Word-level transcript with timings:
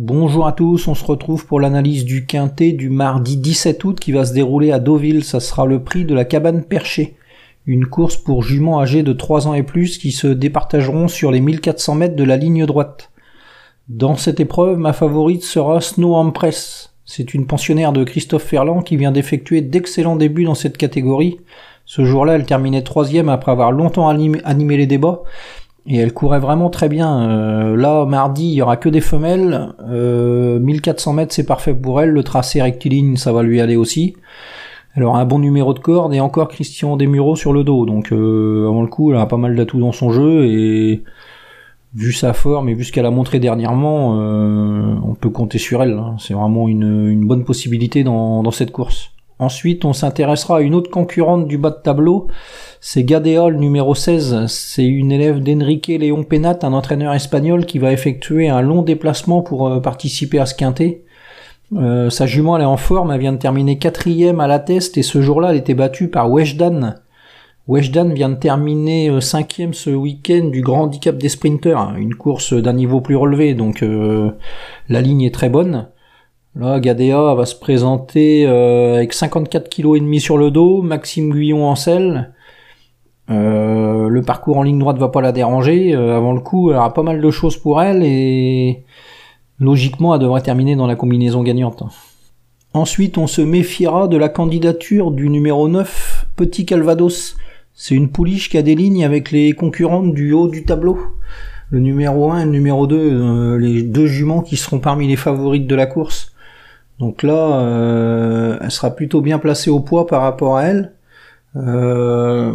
Bonjour 0.00 0.46
à 0.46 0.52
tous, 0.52 0.86
on 0.86 0.94
se 0.94 1.04
retrouve 1.04 1.44
pour 1.44 1.58
l'analyse 1.58 2.04
du 2.04 2.24
quintet 2.24 2.70
du 2.70 2.88
mardi 2.88 3.36
17 3.36 3.82
août 3.82 3.98
qui 3.98 4.12
va 4.12 4.24
se 4.24 4.32
dérouler 4.32 4.70
à 4.70 4.78
Deauville. 4.78 5.24
Ça 5.24 5.40
sera 5.40 5.66
le 5.66 5.82
prix 5.82 6.04
de 6.04 6.14
la 6.14 6.24
cabane 6.24 6.62
perchée. 6.62 7.16
Une 7.66 7.84
course 7.84 8.16
pour 8.16 8.44
juments 8.44 8.80
âgés 8.80 9.02
de 9.02 9.12
3 9.12 9.48
ans 9.48 9.54
et 9.54 9.64
plus 9.64 9.98
qui 9.98 10.12
se 10.12 10.28
départageront 10.28 11.08
sur 11.08 11.32
les 11.32 11.40
1400 11.40 11.96
mètres 11.96 12.14
de 12.14 12.22
la 12.22 12.36
ligne 12.36 12.64
droite. 12.64 13.10
Dans 13.88 14.14
cette 14.14 14.38
épreuve, 14.38 14.78
ma 14.78 14.92
favorite 14.92 15.42
sera 15.42 15.80
Snow 15.80 16.14
Empress. 16.14 16.94
C'est 17.04 17.34
une 17.34 17.48
pensionnaire 17.48 17.92
de 17.92 18.04
Christophe 18.04 18.44
Ferland 18.44 18.82
qui 18.82 18.96
vient 18.96 19.10
d'effectuer 19.10 19.62
d'excellents 19.62 20.14
débuts 20.14 20.44
dans 20.44 20.54
cette 20.54 20.76
catégorie. 20.76 21.40
Ce 21.86 22.04
jour-là, 22.04 22.34
elle 22.34 22.46
terminait 22.46 22.82
troisième 22.82 23.30
après 23.30 23.50
avoir 23.50 23.72
longtemps 23.72 24.08
animé 24.08 24.76
les 24.76 24.86
débats 24.86 25.24
et 25.86 25.96
elle 25.96 26.12
courait 26.12 26.38
vraiment 26.38 26.70
très 26.70 26.88
bien. 26.88 27.30
Euh, 27.30 27.76
là, 27.76 28.04
mardi, 28.04 28.44
il 28.44 28.54
y 28.54 28.62
aura 28.62 28.76
que 28.76 28.88
des 28.88 29.00
femelles. 29.00 29.74
1400 29.88 31.10
euh, 31.10 31.14
mètres, 31.14 31.32
c'est 31.32 31.46
parfait 31.46 31.74
pour 31.74 32.00
elle. 32.00 32.10
Le 32.10 32.22
tracé 32.22 32.60
rectiligne, 32.60 33.16
ça 33.16 33.32
va 33.32 33.42
lui 33.42 33.60
aller 33.60 33.76
aussi. 33.76 34.14
Elle 34.94 35.04
aura 35.04 35.20
un 35.20 35.24
bon 35.24 35.38
numéro 35.38 35.72
de 35.74 35.78
corde 35.78 36.12
et 36.12 36.20
encore 36.20 36.48
Christian 36.48 36.96
Desmureaux 36.96 37.36
sur 37.36 37.52
le 37.52 37.64
dos. 37.64 37.86
Donc, 37.86 38.12
euh, 38.12 38.68
avant 38.68 38.82
le 38.82 38.88
coup, 38.88 39.12
elle 39.12 39.18
a 39.18 39.26
pas 39.26 39.36
mal 39.36 39.56
d'atouts 39.56 39.80
dans 39.80 39.92
son 39.92 40.10
jeu 40.10 40.46
et 40.46 41.04
vu 41.94 42.12
sa 42.12 42.34
forme 42.34 42.68
et 42.68 42.74
vu 42.74 42.84
ce 42.84 42.92
qu'elle 42.92 43.06
a 43.06 43.10
montré 43.10 43.40
dernièrement, 43.40 44.10
on 44.12 45.14
peut 45.14 45.30
compter 45.30 45.56
sur 45.56 45.82
elle. 45.82 45.92
Hein. 45.92 46.16
C'est 46.18 46.34
vraiment 46.34 46.68
une, 46.68 47.26
bonne 47.26 47.44
possibilité 47.44 48.04
dans 48.04 48.50
cette 48.50 48.72
course. 48.72 49.10
Ensuite, 49.40 49.84
on 49.84 49.92
s'intéressera 49.92 50.58
à 50.58 50.60
une 50.62 50.74
autre 50.74 50.90
concurrente 50.90 51.46
du 51.46 51.58
bas 51.58 51.70
de 51.70 51.76
tableau. 51.76 52.26
C'est 52.80 53.04
Gadeol 53.04 53.56
numéro 53.56 53.94
16. 53.94 54.46
C'est 54.46 54.84
une 54.84 55.12
élève 55.12 55.40
d'Enrique 55.40 55.86
Léon 55.86 56.24
Penat, 56.24 56.58
un 56.62 56.72
entraîneur 56.72 57.14
espagnol 57.14 57.64
qui 57.64 57.78
va 57.78 57.92
effectuer 57.92 58.48
un 58.48 58.62
long 58.62 58.82
déplacement 58.82 59.42
pour 59.42 59.68
euh, 59.68 59.80
participer 59.80 60.40
à 60.40 60.46
ce 60.46 60.56
quintet. 60.56 61.04
Euh, 61.76 62.10
sa 62.10 62.26
jument 62.26 62.56
elle 62.56 62.62
est 62.62 62.66
en 62.66 62.78
forme, 62.78 63.12
elle 63.12 63.20
vient 63.20 63.32
de 63.32 63.38
terminer 63.38 63.76
quatrième 63.78 64.40
à 64.40 64.46
la 64.46 64.58
test 64.58 64.96
et 64.96 65.02
ce 65.02 65.20
jour-là 65.20 65.50
elle 65.50 65.58
était 65.58 65.74
battue 65.74 66.08
par 66.08 66.30
Weshdan. 66.30 66.94
Weshdan 67.68 68.14
vient 68.14 68.30
de 68.30 68.36
terminer 68.36 69.10
euh, 69.10 69.20
cinquième 69.20 69.74
ce 69.74 69.90
week-end 69.90 70.46
du 70.46 70.62
grand 70.62 70.84
handicap 70.84 71.16
des 71.18 71.28
sprinters, 71.28 71.94
une 71.98 72.14
course 72.14 72.54
d'un 72.54 72.72
niveau 72.72 73.02
plus 73.02 73.16
relevé, 73.16 73.54
donc 73.54 73.84
la 74.88 75.00
ligne 75.00 75.22
est 75.22 75.34
très 75.34 75.50
bonne. 75.50 75.88
Là, 76.58 76.80
Gadea 76.80 77.34
va 77.34 77.46
se 77.46 77.54
présenter 77.54 78.44
euh, 78.44 78.96
avec 78.96 79.12
54 79.12 79.70
kg 79.70 79.94
et 79.94 80.00
demi 80.00 80.18
sur 80.18 80.36
le 80.36 80.50
dos, 80.50 80.82
Maxime 80.82 81.30
Guyon 81.30 81.64
en 81.64 81.76
selle. 81.76 82.34
Euh, 83.30 84.08
le 84.08 84.22
parcours 84.22 84.56
en 84.56 84.64
ligne 84.64 84.80
droite 84.80 84.98
va 84.98 85.08
pas 85.08 85.20
la 85.20 85.30
déranger. 85.30 85.94
Euh, 85.94 86.16
avant 86.16 86.32
le 86.32 86.40
coup, 86.40 86.70
elle 86.70 86.78
aura 86.78 86.92
pas 86.92 87.04
mal 87.04 87.20
de 87.20 87.30
choses 87.30 87.56
pour 87.56 87.80
elle 87.80 88.02
et 88.02 88.82
logiquement, 89.60 90.12
elle 90.16 90.20
devrait 90.20 90.40
terminer 90.40 90.74
dans 90.74 90.88
la 90.88 90.96
combinaison 90.96 91.44
gagnante. 91.44 91.84
Ensuite, 92.74 93.18
on 93.18 93.28
se 93.28 93.40
méfiera 93.40 94.08
de 94.08 94.16
la 94.16 94.28
candidature 94.28 95.12
du 95.12 95.28
numéro 95.28 95.68
9, 95.68 96.26
Petit 96.34 96.66
Calvados. 96.66 97.36
C'est 97.72 97.94
une 97.94 98.08
pouliche 98.08 98.50
qui 98.50 98.58
a 98.58 98.62
des 98.62 98.74
lignes 98.74 99.04
avec 99.04 99.30
les 99.30 99.52
concurrentes 99.52 100.12
du 100.12 100.32
haut 100.32 100.48
du 100.48 100.64
tableau. 100.64 100.98
Le 101.70 101.78
numéro 101.78 102.32
1 102.32 102.40
et 102.40 102.44
le 102.46 102.50
numéro 102.50 102.88
2, 102.88 103.58
les 103.58 103.82
deux 103.82 104.08
juments 104.08 104.42
qui 104.42 104.56
seront 104.56 104.80
parmi 104.80 105.06
les 105.06 105.16
favorites 105.16 105.68
de 105.68 105.74
la 105.76 105.86
course. 105.86 106.32
Donc 106.98 107.22
là, 107.22 107.60
euh, 107.60 108.58
elle 108.60 108.70
sera 108.70 108.90
plutôt 108.90 109.20
bien 109.20 109.38
placée 109.38 109.70
au 109.70 109.80
poids 109.80 110.06
par 110.06 110.22
rapport 110.22 110.56
à 110.56 110.64
elle. 110.64 110.92
Euh, 111.56 112.52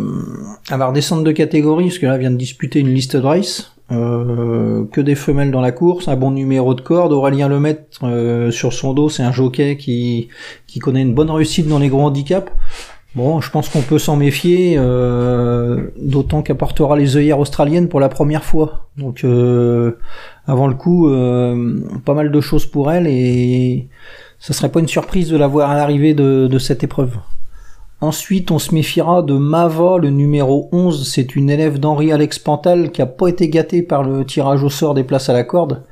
elle 0.72 0.78
va 0.78 0.88
redescendre 0.88 1.24
de 1.24 1.32
catégorie, 1.32 1.86
parce 1.86 2.00
que 2.00 2.06
là, 2.06 2.16
elle 2.16 2.22
vient 2.22 2.32
de 2.32 2.38
disputer 2.38 2.80
une 2.80 2.94
liste 2.94 3.16
de 3.16 3.22
race. 3.22 3.74
Euh, 3.92 4.86
que 4.92 5.02
des 5.02 5.14
femelles 5.14 5.52
dans 5.52 5.62
la 5.62 5.72
course, 5.72 6.08
un 6.08 6.16
bon 6.16 6.32
numéro 6.32 6.74
de 6.74 6.82
corde. 6.82 7.12
Aurélien 7.12 7.48
Lemaitre 7.50 7.84
euh, 8.04 8.50
sur 8.50 8.74
son 8.74 8.94
dos, 8.94 9.10
c'est 9.10 9.24
un 9.24 9.32
jockey 9.32 9.78
qui, 9.78 10.30
qui 10.68 10.80
connaît 10.80 11.02
une 11.02 11.14
bonne 11.14 11.30
réussite 11.30 11.68
dans 11.68 11.80
les 11.80 11.90
gros 11.90 12.02
handicaps. 12.02 12.52
Bon, 13.16 13.42
je 13.42 13.52
pense 13.52 13.70
qu'on 13.70 13.82
peut 13.82 14.00
s'en 14.00 14.16
méfier, 14.16 14.74
euh, 14.76 15.92
d'autant 15.98 16.42
qu'apportera 16.42 16.98
les 16.98 17.16
œillères 17.16 17.38
australiennes 17.38 17.88
pour 17.88 18.00
la 18.00 18.10
première 18.10 18.44
fois. 18.44 18.88
Donc, 18.98 19.24
euh, 19.24 20.00
avant 20.48 20.68
le 20.68 20.74
coup, 20.74 21.10
euh, 21.10 21.80
pas 22.06 22.16
mal 22.16 22.32
de 22.32 22.42
choses 22.42 22.66
pour 22.66 22.92
elle 22.92 23.06
et 23.06 23.88
ça 24.40 24.54
serait 24.54 24.70
pas 24.70 24.80
une 24.80 24.88
surprise 24.88 25.30
de 25.30 25.38
la 25.38 25.46
voir 25.46 25.70
à 25.70 25.76
l'arrivée 25.76 26.16
de, 26.16 26.58
cette 26.58 26.84
épreuve. 26.84 27.18
Ensuite, 28.02 28.50
on 28.50 28.58
se 28.58 28.74
méfiera 28.74 29.22
de 29.22 29.36
Mava, 29.36 30.00
le 30.00 30.10
numéro 30.10 30.68
11. 30.72 31.08
C'est 31.08 31.36
une 31.36 31.52
élève 31.52 31.80
d'Henri 31.80 32.12
Alex 32.12 32.40
Pantal 32.40 32.92
qui 32.92 33.02
a 33.04 33.06
pas 33.06 33.28
été 33.28 33.48
gâtée 33.48 33.84
par 33.84 34.04
le 34.04 34.26
tirage 34.26 34.64
au 34.64 34.70
sort 34.70 34.96
des 34.96 35.04
places 35.04 35.30
à 35.30 35.34
la 35.34 35.44
corde. 35.44 35.84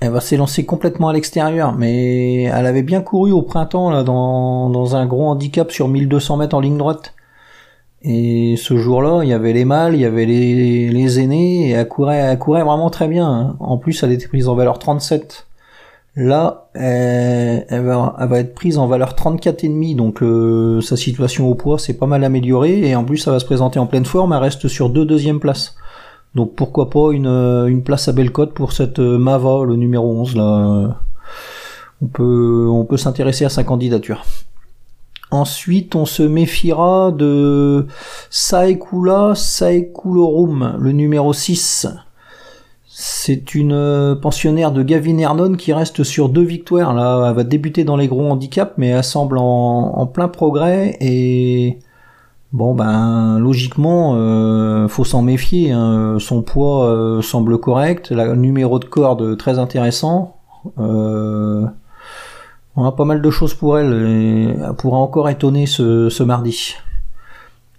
Elle 0.00 0.10
va 0.10 0.20
s'élancer 0.20 0.64
complètement 0.64 1.08
à 1.08 1.12
l'extérieur, 1.12 1.72
mais 1.72 2.44
elle 2.44 2.66
avait 2.66 2.82
bien 2.82 3.00
couru 3.00 3.32
au 3.32 3.42
printemps 3.42 3.90
là, 3.90 4.02
dans, 4.02 4.96
un 4.96 5.06
gros 5.06 5.26
handicap 5.28 5.70
sur 5.72 5.88
1200 5.88 6.36
mètres 6.36 6.56
en 6.56 6.60
ligne 6.60 6.76
droite. 6.76 7.14
Et 8.02 8.56
ce 8.56 8.76
jour-là, 8.76 9.20
il 9.22 9.28
y 9.28 9.34
avait 9.34 9.52
les 9.52 9.64
mâles, 9.64 9.94
il 9.94 10.00
y 10.00 10.06
avait 10.06 10.24
les, 10.24 11.20
aînés, 11.20 11.68
et 11.68 11.70
elle 11.72 11.88
courait, 11.88 12.16
elle 12.16 12.38
courait 12.38 12.62
vraiment 12.62 12.90
très 12.90 13.08
bien. 13.08 13.28
Hein. 13.28 13.56
En 13.60 13.76
plus, 13.78 14.02
elle 14.02 14.12
était 14.12 14.28
prise 14.28 14.48
en 14.48 14.54
valeur 14.54 14.78
37. 14.78 15.46
Là, 16.16 16.68
elle, 16.74 17.84
va, 17.84 18.40
être 18.40 18.54
prise 18.54 18.78
en 18.78 18.86
valeur 18.86 19.14
34,5, 19.14 19.96
donc 19.96 20.22
euh, 20.22 20.80
sa 20.80 20.96
situation 20.96 21.48
au 21.48 21.54
poids 21.54 21.78
s'est 21.78 21.94
pas 21.94 22.06
mal 22.06 22.24
améliorée, 22.24 22.80
et 22.88 22.96
en 22.96 23.04
plus 23.04 23.18
ça 23.18 23.30
va 23.30 23.38
se 23.38 23.44
présenter 23.44 23.78
en 23.78 23.86
pleine 23.86 24.04
forme, 24.04 24.32
elle 24.32 24.40
reste 24.40 24.66
sur 24.66 24.90
deux 24.90 25.04
deuxièmes 25.04 25.40
places. 25.40 25.76
Donc 26.34 26.54
pourquoi 26.54 26.90
pas 26.90 27.12
une, 27.12 27.26
une 27.26 27.82
place 27.82 28.08
à 28.08 28.12
Bellecote 28.12 28.54
pour 28.54 28.72
cette 28.72 28.98
euh, 28.98 29.18
Mava, 29.18 29.64
le 29.64 29.76
numéro 29.76 30.08
11 30.20 30.36
là. 30.36 31.00
On 32.02 32.06
peut, 32.06 32.66
on 32.70 32.84
peut 32.84 32.96
s'intéresser 32.96 33.44
à 33.44 33.50
sa 33.50 33.62
candidature. 33.62 34.24
Ensuite, 35.30 35.94
on 35.94 36.06
se 36.06 36.22
méfiera 36.24 37.12
de 37.12 37.86
Saekula 38.30 39.34
Saekulorum, 39.36 40.76
le 40.80 40.92
numéro 40.92 41.32
6. 41.32 41.86
C'est 42.88 43.54
une 43.54 43.72
euh, 43.72 44.14
pensionnaire 44.16 44.72
de 44.72 44.82
Gavin 44.82 45.18
Ernon 45.18 45.54
qui 45.54 45.72
reste 45.72 46.02
sur 46.02 46.28
deux 46.28 46.42
victoires. 46.42 46.92
Là, 46.94 47.28
elle 47.28 47.36
va 47.36 47.44
débuter 47.44 47.84
dans 47.84 47.96
les 47.96 48.08
gros 48.08 48.28
handicaps, 48.28 48.74
mais 48.76 48.88
elle 48.88 49.04
semble 49.04 49.38
en, 49.38 50.06
plein 50.06 50.28
progrès 50.28 50.96
et 51.00 51.78
bon 52.52 52.74
ben 52.74 53.38
logiquement 53.38 54.14
euh, 54.16 54.88
faut 54.88 55.04
s'en 55.04 55.22
méfier. 55.22 55.72
Hein. 55.72 56.16
Son 56.18 56.42
poids 56.42 56.86
euh, 56.86 57.22
semble 57.22 57.58
correct, 57.58 58.10
le 58.10 58.34
numéro 58.34 58.78
de 58.78 58.84
corde 58.84 59.36
très 59.36 59.58
intéressant. 59.58 60.36
on 60.76 61.66
a 62.76 62.92
pas 62.92 63.04
mal 63.04 63.22
de 63.22 63.30
choses 63.30 63.54
pour 63.54 63.78
elle 63.78 63.92
et 63.92 64.56
elle 64.62 64.74
pourra 64.74 64.98
encore 64.98 65.28
étonner 65.28 65.66
ce 65.66 66.22
mardi. 66.22 66.76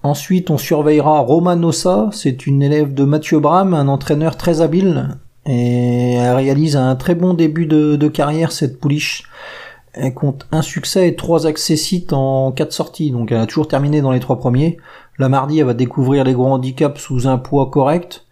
Ensuite, 0.03 0.49
on 0.49 0.57
surveillera 0.57 1.19
Romanosa, 1.19 2.09
c'est 2.11 2.47
une 2.47 2.63
élève 2.63 2.93
de 2.95 3.03
Mathieu 3.03 3.39
Bram, 3.39 3.75
un 3.75 3.87
entraîneur 3.87 4.35
très 4.35 4.61
habile, 4.61 5.17
et 5.45 6.13
elle 6.13 6.35
réalise 6.35 6.75
un 6.75 6.95
très 6.95 7.13
bon 7.13 7.35
début 7.35 7.67
de, 7.67 8.07
carrière, 8.07 8.51
cette 8.51 8.79
pouliche. 8.79 9.25
Elle 9.93 10.13
compte 10.13 10.47
un 10.51 10.61
succès 10.61 11.09
et 11.09 11.15
trois 11.15 11.47
accessites 11.47 12.13
en 12.13 12.51
quatre 12.51 12.71
sorties, 12.71 13.11
donc 13.11 13.31
elle 13.31 13.39
a 13.39 13.45
toujours 13.45 13.67
terminé 13.67 14.01
dans 14.01 14.11
les 14.11 14.19
trois 14.19 14.39
premiers. 14.39 14.77
La 15.17 15.27
mardi, 15.27 15.59
elle 15.59 15.65
va 15.65 15.73
découvrir 15.73 16.23
les 16.23 16.33
gros 16.33 16.47
handicaps 16.47 16.99
sous 16.99 17.27
un 17.27 17.37
poids 17.37 17.69
correct. 17.69 18.25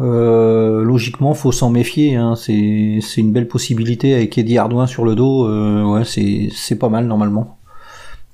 Euh, 0.00 0.82
logiquement, 0.82 1.34
faut 1.34 1.52
s'en 1.52 1.70
méfier. 1.70 2.16
Hein. 2.16 2.34
C'est 2.34 3.00
une 3.16 3.32
belle 3.32 3.48
possibilité 3.48 4.14
avec 4.14 4.36
Eddie 4.38 4.58
Ardouin 4.58 4.86
sur 4.86 5.04
le 5.04 5.14
dos. 5.14 5.46
Euh, 5.46 5.84
ouais, 5.84 6.04
c'est 6.04 6.78
pas 6.78 6.88
mal 6.88 7.06
normalement. 7.06 7.58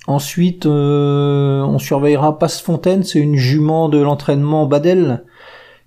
Ensuite, 0.06 0.65
euh, 0.65 1.60
on 1.60 1.78
surveillera 1.78 2.39
Passefontaine, 2.39 3.03
c'est 3.03 3.19
une 3.19 3.37
jument 3.37 3.91
de 3.91 3.99
l'entraînement 3.99 4.65
Badel 4.65 5.22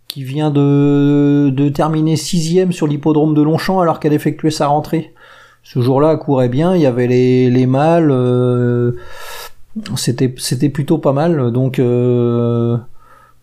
qui 0.08 0.24
vient 0.24 0.52
de, 0.52 1.72
terminer 1.74 2.18
sixième 2.18 2.72
sur 2.72 2.86
l'hippodrome 2.86 3.34
de 3.34 3.42
Longchamp 3.42 3.80
alors 3.80 4.00
qu'elle 4.00 4.14
effectuait 4.14 4.52
sa 4.52 4.68
rentrée. 4.68 5.14
Ce 5.64 5.80
jour-là, 5.80 6.16
courait 6.18 6.50
bien, 6.50 6.76
il 6.76 6.82
y 6.82 6.86
avait 6.86 7.08
les, 7.08 7.50
les 7.50 7.66
mâles, 7.66 8.12
euh, 8.12 8.94
c'était 9.96 10.70
plutôt 10.70 10.98
pas 10.98 11.14
mal, 11.14 11.52
donc 11.52 11.80
euh, 11.80 12.78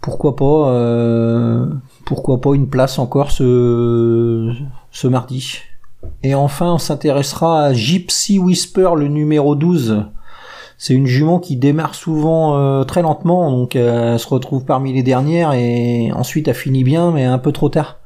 pourquoi 0.00 0.37
pas 0.37 1.69
pourquoi 2.05 2.41
pas 2.41 2.55
une 2.55 2.69
place 2.69 2.99
encore 2.99 3.31
ce 3.31 4.53
ce 4.91 5.09
mardi. 5.09 5.59
Et 6.23 6.35
enfin, 6.35 6.75
on 6.75 6.79
s'intéressera 6.79 7.65
à 7.65 7.73
Gypsy 7.73 8.38
Whisper, 8.38 8.91
le 8.97 9.09
numéro 9.09 9.55
12 9.55 10.05
c'est 10.79 10.94
une 10.94 11.06
jument 11.06 11.41
qui 11.41 11.56
démarre 11.56 11.97
souvent 11.97 12.56
euh, 12.56 12.85
très 12.85 13.03
lentement, 13.03 13.50
donc 13.50 13.75
euh, 13.75 14.12
elle 14.12 14.19
se 14.20 14.29
retrouve 14.29 14.65
parmi 14.65 14.93
les 14.93 15.03
dernières 15.03 15.53
et 15.53 16.12
ensuite 16.15 16.47
elle 16.47 16.55
finit 16.55 16.85
bien, 16.85 17.11
mais 17.11 17.25
un 17.25 17.38
peu 17.38 17.50
trop 17.50 17.69
tard. 17.69 17.99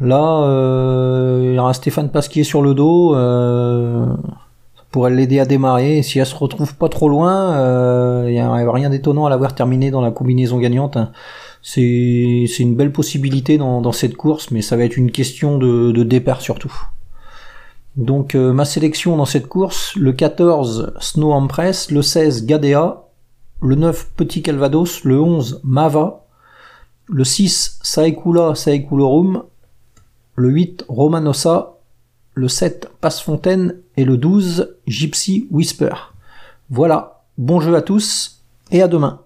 Là, 0.00 0.44
euh, 0.44 1.31
Stéphane 1.72 2.10
Pasquier 2.10 2.44
sur 2.44 2.62
le 2.62 2.74
dos, 2.74 3.14
ça 3.14 4.82
pourrait 4.90 5.10
l'aider 5.10 5.38
à 5.40 5.44
démarrer. 5.44 6.02
Si 6.02 6.18
elle 6.18 6.26
se 6.26 6.34
retrouve 6.34 6.74
pas 6.76 6.88
trop 6.88 7.08
loin, 7.08 8.26
il 8.26 8.32
n'y 8.32 8.40
a 8.40 8.72
rien 8.72 8.90
d'étonnant 8.90 9.26
à 9.26 9.30
l'avoir 9.30 9.54
terminé 9.54 9.90
dans 9.90 10.00
la 10.00 10.10
combinaison 10.10 10.58
gagnante. 10.58 10.96
Hein. 10.96 11.12
C'est 11.62 12.46
une 12.58 12.74
belle 12.74 12.92
possibilité 12.92 13.58
dans, 13.58 13.92
cette 13.92 14.16
course, 14.16 14.50
mais 14.50 14.62
ça 14.62 14.76
va 14.76 14.84
être 14.84 14.96
une 14.96 15.10
question 15.10 15.58
de, 15.58 15.92
de 15.92 16.02
départ 16.02 16.40
surtout. 16.40 16.72
Donc 17.96 18.34
euh, 18.34 18.52
ma 18.52 18.64
sélection 18.64 19.16
dans 19.16 19.26
cette 19.26 19.48
course, 19.48 19.94
le 19.96 20.12
14 20.12 20.94
Snow 20.98 21.32
Empress, 21.32 21.90
le 21.90 22.00
16 22.00 22.46
Gadea, 22.46 23.04
le 23.60 23.74
9 23.74 24.12
Petit 24.16 24.42
Calvados, 24.42 25.04
le 25.04 25.20
11 25.20 25.60
Mava, 25.62 26.24
le 27.06 27.24
6 27.24 27.80
Saekula 27.82 28.54
Saekulorum, 28.54 29.42
le 30.34 30.50
8 30.50 30.84
Romanosa, 30.88 31.74
le 32.34 32.48
7 32.48 32.90
Passefontaine 33.00 33.76
et 33.96 34.04
le 34.04 34.16
12 34.16 34.76
Gypsy 34.86 35.46
Whisper. 35.50 35.94
Voilà, 36.70 37.24
bon 37.38 37.60
jeu 37.60 37.74
à 37.74 37.82
tous 37.82 38.42
et 38.70 38.82
à 38.82 38.88
demain. 38.88 39.21